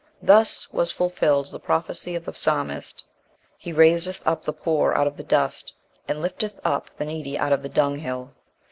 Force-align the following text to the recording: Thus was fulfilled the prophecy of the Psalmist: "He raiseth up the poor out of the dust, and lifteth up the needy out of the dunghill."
Thus 0.23 0.73
was 0.73 0.89
fulfilled 0.91 1.51
the 1.51 1.59
prophecy 1.59 2.15
of 2.15 2.25
the 2.25 2.33
Psalmist: 2.33 3.03
"He 3.55 3.71
raiseth 3.71 4.25
up 4.25 4.41
the 4.41 4.51
poor 4.51 4.93
out 4.93 5.05
of 5.05 5.15
the 5.15 5.23
dust, 5.23 5.73
and 6.07 6.23
lifteth 6.23 6.59
up 6.65 6.89
the 6.89 7.05
needy 7.05 7.37
out 7.37 7.53
of 7.53 7.61
the 7.61 7.69
dunghill." 7.69 8.31